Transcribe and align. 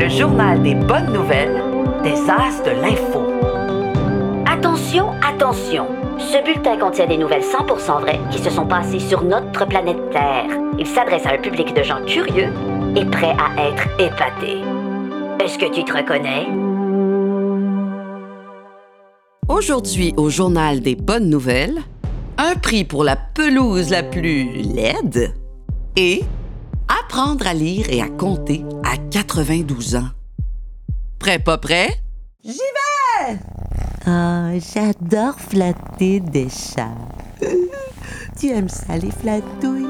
le 0.00 0.08
journal 0.08 0.62
des 0.62 0.74
bonnes 0.74 1.12
nouvelles 1.12 1.62
des 2.02 2.14
As 2.30 2.62
de 2.64 2.70
l'info. 2.70 3.22
Attention, 4.46 5.10
attention. 5.20 5.88
Ce 6.18 6.42
bulletin 6.42 6.78
contient 6.78 7.06
des 7.06 7.18
nouvelles 7.18 7.42
100% 7.42 8.00
vraies 8.00 8.20
qui 8.30 8.38
se 8.38 8.48
sont 8.48 8.64
passées 8.64 8.98
sur 8.98 9.22
notre 9.22 9.66
planète 9.66 9.98
Terre. 10.10 10.46
Il 10.78 10.86
s'adresse 10.86 11.26
à 11.26 11.34
un 11.34 11.38
public 11.38 11.74
de 11.74 11.82
gens 11.82 12.02
curieux 12.06 12.48
et 12.96 13.04
prêts 13.04 13.36
à 13.38 13.68
être 13.68 13.88
épatés. 13.98 14.62
Est-ce 15.44 15.58
que 15.58 15.70
tu 15.70 15.84
te 15.84 15.94
reconnais? 15.94 16.48
Aujourd'hui, 19.48 20.14
au 20.16 20.30
journal 20.30 20.80
des 20.80 20.94
bonnes 20.94 21.28
nouvelles, 21.28 21.78
un 22.38 22.54
prix 22.54 22.84
pour 22.84 23.04
la 23.04 23.16
pelouse 23.16 23.90
la 23.90 24.02
plus 24.02 24.44
laide 24.62 25.34
et 25.96 26.22
apprendre 26.88 27.46
à 27.46 27.52
lire 27.52 27.86
et 27.90 28.00
à 28.00 28.08
compter 28.08 28.64
à 28.92 28.96
92 28.96 29.96
ans. 29.96 30.08
Prêt, 31.18 31.38
pas 31.38 31.58
prêt? 31.58 32.00
J'y 32.44 32.52
vais! 32.52 33.38
Oh, 34.06 34.58
j'adore 34.74 35.38
flatter 35.38 36.20
des 36.20 36.48
chats. 36.48 36.88
tu 38.38 38.48
aimes 38.48 38.68
ça, 38.68 38.96
les 38.96 39.10
flatouilles? 39.10 39.86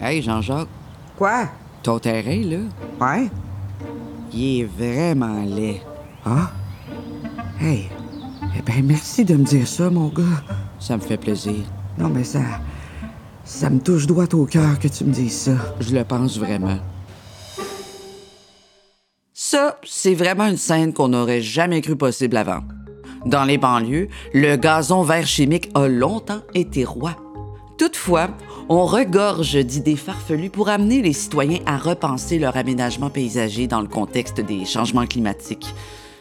Hey, 0.00 0.22
Jean-Jacques, 0.22 0.68
Quoi? 1.16 1.48
ton 1.82 1.98
terrain, 1.98 2.42
là, 2.44 2.58
Ouais? 3.00 3.28
il 4.32 4.60
est 4.60 4.64
vraiment 4.64 5.42
laid. 5.44 5.80
Ah? 6.24 6.50
Hey, 7.60 7.88
eh 8.56 8.62
ben 8.62 8.84
merci 8.86 9.24
de 9.24 9.34
me 9.34 9.44
dire 9.44 9.66
ça, 9.66 9.90
mon 9.90 10.08
gars. 10.08 10.42
Ça 10.78 10.96
me 10.96 11.02
fait 11.02 11.16
plaisir. 11.16 11.64
Non, 11.98 12.08
mais 12.08 12.22
ça... 12.24 12.40
Ça 13.48 13.70
me 13.70 13.80
touche 13.80 14.06
droit 14.06 14.26
au 14.34 14.44
cœur 14.44 14.78
que 14.78 14.88
tu 14.88 15.04
me 15.04 15.12
dises 15.12 15.32
ça. 15.32 15.52
Je 15.80 15.94
le 15.94 16.04
pense 16.04 16.38
vraiment. 16.38 16.76
Ça, 19.32 19.80
c'est 19.84 20.14
vraiment 20.14 20.44
une 20.44 20.58
scène 20.58 20.92
qu'on 20.92 21.08
n'aurait 21.08 21.40
jamais 21.40 21.80
cru 21.80 21.96
possible 21.96 22.36
avant. 22.36 22.60
Dans 23.24 23.44
les 23.44 23.56
banlieues, 23.56 24.08
le 24.34 24.56
gazon 24.56 25.02
vert 25.02 25.26
chimique 25.26 25.70
a 25.74 25.88
longtemps 25.88 26.42
été 26.52 26.84
roi. 26.84 27.16
Toutefois, 27.78 28.28
on 28.68 28.84
regorge 28.84 29.56
d'idées 29.56 29.96
farfelues 29.96 30.50
pour 30.50 30.68
amener 30.68 31.00
les 31.00 31.14
citoyens 31.14 31.60
à 31.64 31.78
repenser 31.78 32.38
leur 32.38 32.54
aménagement 32.54 33.08
paysager 33.08 33.66
dans 33.66 33.80
le 33.80 33.88
contexte 33.88 34.42
des 34.42 34.66
changements 34.66 35.06
climatiques. 35.06 35.74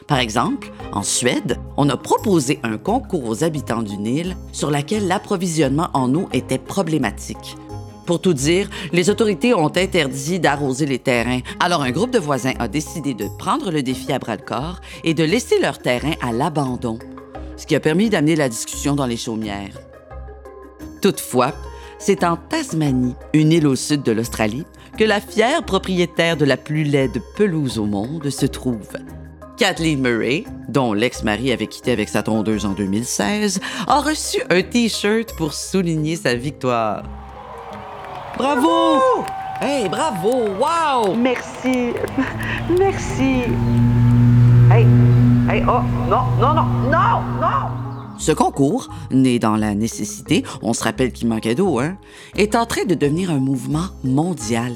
Par 0.08 0.19
exemple, 0.19 0.72
en 0.94 1.03
Suède, 1.03 1.59
on 1.75 1.89
a 1.89 1.97
proposé 1.97 2.59
un 2.63 2.77
concours 2.77 3.27
aux 3.27 3.44
habitants 3.44 3.81
d'une 3.81 4.08
île 4.08 4.38
sur 4.53 4.72
laquelle 4.72 5.08
l'approvisionnement 5.08 5.89
en 5.94 6.14
eau 6.16 6.30
était 6.31 6.58
problématique. 6.58 7.58
Pour 8.05 8.22
tout 8.22 8.33
dire, 8.33 8.69
les 8.94 9.09
autorités 9.09 9.53
ont 9.53 9.67
interdit 9.67 10.39
d'arroser 10.39 10.86
les 10.86 10.97
terrains. 10.97 11.41
Alors 11.59 11.81
un 11.81 11.91
groupe 11.91 12.11
de 12.11 12.19
voisins 12.19 12.53
a 12.58 12.69
décidé 12.69 13.14
de 13.14 13.27
prendre 13.38 13.69
le 13.69 13.83
défi 13.83 14.14
à 14.14 14.19
bras-le-corps 14.19 14.80
et 15.03 15.14
de 15.14 15.25
laisser 15.25 15.59
leur 15.59 15.80
terrain 15.80 16.14
à 16.21 16.31
l'abandon, 16.31 16.99
ce 17.58 17.66
qui 17.66 17.75
a 17.75 17.81
permis 17.81 18.09
d'amener 18.09 18.38
la 18.38 18.47
discussion 18.47 18.95
dans 18.95 19.05
les 19.08 19.17
chaumières. 19.17 19.77
Toutefois, 21.02 21.53
c'est 21.99 22.23
en 22.23 22.38
Tasmanie, 22.38 23.16
une 23.33 23.52
île 23.52 23.67
au 23.67 23.75
sud 23.75 24.03
de 24.03 24.14
l'Australie, 24.14 24.66
que 24.97 25.03
la 25.03 25.19
fière 25.19 25.64
propriétaire 25.64 26.38
de 26.38 26.45
la 26.45 26.55
plus 26.55 26.86
laide 26.86 27.21
pelouse 27.36 27.77
au 27.77 27.86
monde 27.86 28.30
se 28.30 28.45
trouve. 28.45 28.94
Kathleen 29.58 30.02
Murray, 30.02 30.44
dont 30.69 30.94
l'ex-mari 30.94 31.52
avait 31.52 31.66
quitté 31.66 31.91
avec 31.91 32.09
sa 32.09 32.22
tondeuse 32.22 32.66
en 32.66 32.73
2016, 32.73 33.59
a 33.88 34.02
reçu 34.02 34.38
un 34.52 34.61
T-shirt 34.61 35.36
pour 35.36 35.53
souligner 35.53 36.16
sa 36.16 36.36
victoire. 36.36 37.03
Bravo! 38.38 39.02
Hey, 39.59 39.89
bravo! 39.89 40.49
Wow! 40.59 41.16
Merci. 41.16 41.94
Merci. 42.77 43.45
Hey, 44.70 44.86
hey, 45.49 45.64
oh, 45.67 45.82
non, 46.08 46.21
non, 46.39 46.53
non, 46.53 46.65
non, 46.92 47.21
non! 47.42 48.17
Ce 48.20 48.32
concours, 48.32 48.89
né 49.09 49.39
dans 49.39 49.55
la 49.55 49.73
nécessité, 49.73 50.43
on 50.61 50.73
se 50.73 50.83
rappelle 50.83 51.11
qu'il 51.11 51.27
manquait 51.30 51.55
d'eau, 51.55 51.80
hein, 51.80 51.98
est 52.36 52.55
en 52.55 52.67
train 52.67 52.86
de 52.86 52.93
devenir 52.93 53.32
un 53.32 53.39
mouvement 53.39 53.87
mondial. 54.03 54.73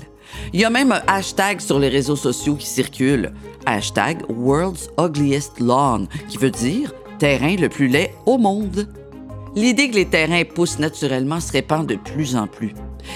Il 0.53 0.59
y 0.59 0.65
a 0.65 0.69
même 0.69 0.91
un 0.91 1.01
hashtag 1.07 1.59
sur 1.59 1.79
les 1.79 1.89
réseaux 1.89 2.15
sociaux 2.15 2.55
qui 2.55 2.67
circule. 2.67 3.33
Hashtag 3.65 4.23
World's 4.29 4.89
Ugliest 4.99 5.59
Lawn, 5.59 6.07
qui 6.27 6.37
veut 6.37 6.51
dire 6.51 6.93
terrain 7.19 7.55
le 7.55 7.69
plus 7.69 7.87
laid 7.87 8.11
au 8.25 8.37
monde. 8.37 8.87
L'idée 9.55 9.89
que 9.89 9.95
les 9.95 10.05
terrains 10.05 10.43
poussent 10.43 10.79
naturellement 10.79 11.39
se 11.39 11.51
répand 11.51 11.85
de 11.85 11.95
plus 11.95 12.35
en 12.35 12.47
plus. 12.47 12.73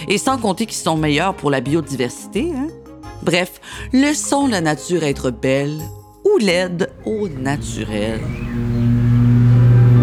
Et 0.08 0.18
sans 0.18 0.38
compter 0.38 0.66
qu'ils 0.66 0.76
sont 0.76 0.98
meilleurs 0.98 1.36
pour 1.36 1.50
la 1.50 1.62
biodiversité, 1.62 2.52
hein? 2.56 2.68
Bref, 3.24 3.60
laissons 3.94 4.48
la 4.48 4.62
nature 4.62 5.04
être 5.04 5.32
belle 5.32 5.80
ou 6.24 6.38
laide 6.38 6.92
au 7.06 7.28
naturel. 7.28 8.20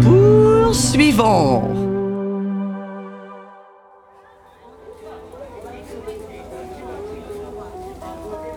Poursuivons. 0.01 1.82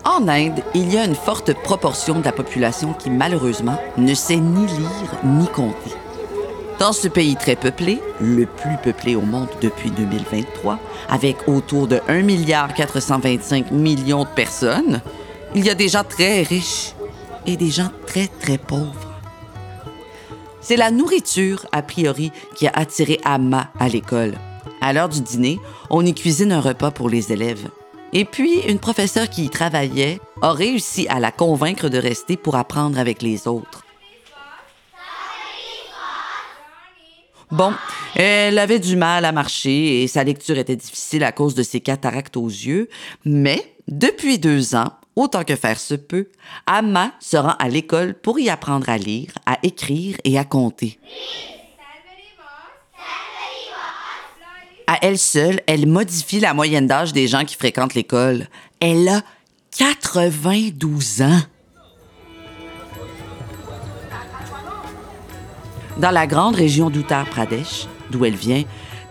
En 0.07 0.25
Inde, 0.29 0.63
il 0.73 0.93
y 0.93 0.97
a 0.97 1.03
une 1.03 1.15
forte 1.15 1.53
proportion 1.53 2.19
de 2.19 2.23
la 2.23 2.31
population 2.31 2.93
qui, 2.93 3.09
malheureusement, 3.09 3.77
ne 3.97 4.13
sait 4.13 4.37
ni 4.37 4.65
lire 4.65 5.19
ni 5.25 5.47
compter. 5.47 5.91
Dans 6.79 6.93
ce 6.93 7.09
pays 7.09 7.35
très 7.35 7.57
peuplé, 7.57 7.99
le 8.21 8.45
plus 8.45 8.77
peuplé 8.81 9.17
au 9.17 9.21
monde 9.21 9.49
depuis 9.61 9.91
2023, 9.91 10.79
avec 11.09 11.49
autour 11.49 11.89
de 11.89 11.99
1 12.07 12.21
milliard 12.21 12.73
425 12.73 13.71
millions 13.71 14.23
de 14.23 14.29
personnes, 14.29 15.01
il 15.53 15.65
y 15.65 15.69
a 15.69 15.75
des 15.75 15.89
gens 15.89 16.05
très 16.05 16.41
riches 16.41 16.93
et 17.45 17.57
des 17.57 17.69
gens 17.69 17.91
très, 18.05 18.27
très 18.27 18.57
pauvres. 18.57 19.19
C'est 20.61 20.77
la 20.77 20.89
nourriture, 20.89 21.65
a 21.73 21.81
priori, 21.81 22.31
qui 22.55 22.65
a 22.65 22.71
attiré 22.73 23.19
Amma 23.25 23.71
à 23.77 23.89
l'école. 23.89 24.35
À 24.79 24.93
l'heure 24.93 25.09
du 25.09 25.19
dîner, 25.19 25.59
on 25.89 26.05
y 26.05 26.13
cuisine 26.13 26.53
un 26.53 26.61
repas 26.61 26.91
pour 26.91 27.09
les 27.09 27.33
élèves. 27.33 27.67
Et 28.13 28.25
puis, 28.25 28.61
une 28.67 28.79
professeure 28.79 29.29
qui 29.29 29.45
y 29.45 29.49
travaillait 29.49 30.19
a 30.41 30.53
réussi 30.53 31.07
à 31.09 31.19
la 31.19 31.31
convaincre 31.31 31.89
de 31.89 31.97
rester 31.97 32.37
pour 32.37 32.55
apprendre 32.55 32.97
avec 32.99 33.21
les 33.21 33.47
autres. 33.47 33.83
Bon, 37.51 37.73
elle 38.15 38.59
avait 38.59 38.79
du 38.79 38.97
mal 38.97 39.23
à 39.23 39.31
marcher 39.31 40.03
et 40.03 40.07
sa 40.07 40.23
lecture 40.23 40.57
était 40.57 40.75
difficile 40.75 41.23
à 41.23 41.31
cause 41.31 41.55
de 41.55 41.63
ses 41.63 41.79
cataractes 41.79 42.35
aux 42.35 42.47
yeux, 42.47 42.89
mais 43.23 43.73
depuis 43.87 44.37
deux 44.37 44.75
ans, 44.75 44.91
autant 45.15 45.45
que 45.45 45.55
faire 45.55 45.79
se 45.79 45.95
peut, 45.95 46.27
Amma 46.65 47.13
se 47.21 47.37
rend 47.37 47.55
à 47.59 47.69
l'école 47.69 48.15
pour 48.15 48.37
y 48.37 48.49
apprendre 48.49 48.89
à 48.89 48.97
lire, 48.97 49.31
à 49.45 49.59
écrire 49.63 50.17
et 50.25 50.37
à 50.37 50.43
compter. 50.43 50.99
À 54.89 54.99
elle 55.01 55.17
seule, 55.17 55.59
elle 55.67 55.85
modifie 55.85 56.39
la 56.39 56.53
moyenne 56.53 56.87
d'âge 56.87 57.11
des 57.11 57.27
gens 57.27 57.43
qui 57.43 57.55
fréquentent 57.55 57.93
l'école. 57.93 58.47
Elle 58.79 59.09
a 59.09 59.21
92 59.77 61.21
ans. 61.21 61.41
Dans 65.97 66.11
la 66.11 66.25
grande 66.25 66.55
région 66.55 66.89
d'Uttar 66.89 67.25
Pradesh, 67.25 67.87
d'où 68.11 68.23
elle 68.23 68.35
vient, 68.35 68.63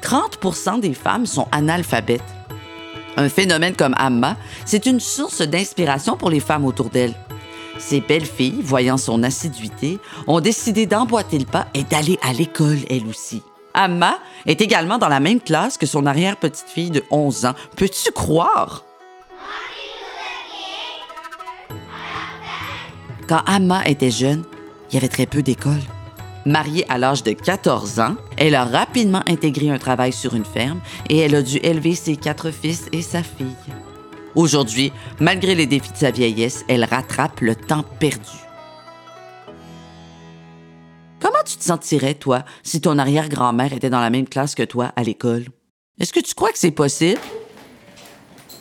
30% 0.03 0.81
des 0.81 0.95
femmes 0.95 1.27
sont 1.27 1.47
analphabètes. 1.53 2.23
Un 3.19 3.29
phénomène 3.29 3.77
comme 3.77 3.95
Amma, 3.99 4.37
c'est 4.65 4.87
une 4.87 5.01
source 5.01 5.43
d'inspiration 5.43 6.17
pour 6.17 6.31
les 6.31 6.41
femmes 6.41 6.65
autour 6.65 6.89
d'elle. 6.89 7.15
Ces 7.79 8.01
belles 8.01 8.25
filles, 8.25 8.61
voyant 8.63 8.97
son 8.97 9.23
assiduité, 9.23 9.99
ont 10.27 10.41
décidé 10.41 10.87
d'emboîter 10.87 11.39
le 11.39 11.45
pas 11.45 11.67
et 11.75 11.85
d'aller 11.85 12.19
à 12.23 12.33
l'école, 12.33 12.79
elles 12.89 13.07
aussi. 13.07 13.43
Amma 13.77 14.19
est 14.47 14.61
également 14.61 14.99
dans 14.99 15.09
la 15.09 15.21
même 15.21 15.41
classe 15.41 15.79
que 15.79 15.87
son 15.87 16.07
arrière-petite-fille 16.07 16.91
de 16.91 17.05
11 17.11 17.45
ans. 17.45 17.55
Peux-tu 17.77 18.11
croire? 18.11 18.85
Quand 23.29 23.43
Amma 23.47 23.87
était 23.87 24.11
jeune, 24.11 24.45
il 24.91 24.95
y 24.95 24.99
avait 24.99 25.09
très 25.09 25.27
peu 25.27 25.43
d'écoles. 25.43 25.83
Mariée 26.47 26.87
à 26.89 26.97
l'âge 26.97 27.23
de 27.23 27.33
14 27.33 27.99
ans, 28.01 28.15
elle 28.37 28.55
a 28.55 28.65
rapidement 28.65 29.23
intégré 29.27 29.69
un 29.69 29.79
travail 29.79 30.13
sur 30.13 30.35
une 30.35 30.45
ferme 30.45 30.81
et 31.11 31.19
elle 31.19 31.35
a 31.35 31.43
dû 31.43 31.59
élever 31.59 31.95
ses 31.97 32.17
quatre 32.17 32.53
fils 32.53 32.87
et 32.93 33.03
sa 33.03 33.23
fille. 33.23 33.57
Aujourd'hui, 34.37 34.93
malgré 35.19 35.55
les 35.55 35.67
défis 35.67 35.93
de 35.93 35.97
sa 35.97 36.11
vieillesse, 36.13 36.65
elle 36.69 36.85
rattrape 36.85 37.41
le 37.41 37.57
temps 37.57 37.85
perdu. 37.99 38.46
Tu 41.47 41.57
te 41.57 41.65
sentirais, 41.65 42.15
toi, 42.15 42.45
si 42.63 42.81
ton 42.81 42.99
arrière-grand-mère 42.99 43.73
était 43.73 43.91
dans 43.91 44.01
la 44.01 44.11
même 44.11 44.29
classe 44.29 44.55
que 44.55 44.63
toi 44.63 44.93
à 44.97 45.03
l'école? 45.03 45.47
Est-ce 45.99 46.13
que 46.13 46.21
tu 46.21 46.35
crois 46.35 46.53
que 46.53 46.59
c'est 46.59 46.71
possible? 46.71 47.21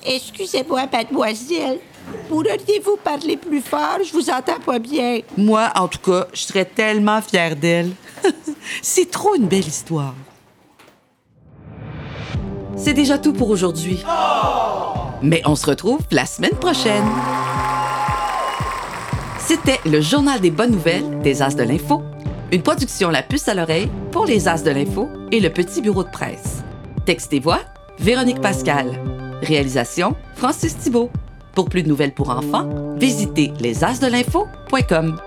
Excusez-moi, 0.06 0.86
mademoiselle. 0.92 1.80
Pourriez-vous 2.30 2.98
parler 3.04 3.38
plus 3.38 3.62
fort? 3.62 3.98
Je 4.06 4.14
vous 4.14 4.30
entends 4.30 4.60
pas 4.64 4.80
bien. 4.80 5.20
Moi, 5.36 5.72
en 5.76 5.88
tout 5.88 6.00
cas, 6.00 6.28
je 6.34 6.42
serais 6.42 6.66
tellement 6.66 7.22
fière 7.22 7.56
d'elle. 7.56 7.92
c'est 8.82 9.10
trop 9.10 9.36
une 9.36 9.48
belle 9.48 9.68
histoire. 9.68 10.14
c'est 12.76 12.94
déjà 12.94 13.18
tout 13.18 13.34
pour 13.34 13.50
aujourd'hui. 13.50 14.04
Mais 15.22 15.42
on 15.46 15.56
se 15.56 15.66
retrouve 15.66 16.02
la 16.12 16.26
semaine 16.26 16.56
prochaine. 16.60 17.06
C'était 19.40 19.80
le 19.86 20.02
Journal 20.02 20.40
des 20.40 20.52
bonnes 20.52 20.72
nouvelles 20.72 21.20
des 21.22 21.42
As 21.42 21.56
de 21.56 21.64
l'Info, 21.64 22.02
une 22.56 22.64
production 22.64 23.10
La 23.10 23.22
Puce 23.22 23.50
à 23.50 23.54
l'oreille 23.54 23.90
pour 24.12 24.26
les 24.26 24.48
As 24.48 24.64
de 24.64 24.72
l'Info 24.72 25.10
et 25.32 25.42
le 25.42 25.50
Petit 25.50 25.82
Bureau 25.82 26.04
de 26.04 26.10
presse. 26.10 26.64
Texte 27.06 27.34
et 27.34 27.40
voix, 27.42 27.60
Véronique 28.00 28.40
Pascal. 28.40 28.98
Réalisation, 29.42 30.16
Francis 30.36 30.78
Thibault. 30.78 31.12
Pour 31.54 31.68
plus 31.68 31.84
de 31.84 31.90
nouvelles 31.90 32.14
pour 32.14 32.30
enfants, 32.30 32.96
visitez 32.98 33.52
lesasdelinfo.com. 33.60 35.18